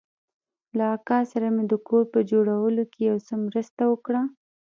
له 0.77 0.85
اکا 0.95 1.19
سره 1.31 1.47
مې 1.55 1.63
د 1.71 1.73
کور 1.87 2.03
په 2.13 2.19
جوړولو 2.31 2.83
کښې 2.91 3.03
يو 3.09 3.17
څه 3.27 3.33
مرسته 3.45 3.81
وکړه. 3.87 4.21